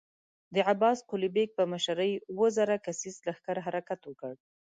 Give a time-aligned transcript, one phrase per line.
[0.53, 4.33] د عباس قلي بېګ په مشری اووه زره کسيز لښکر حرکت وکړ.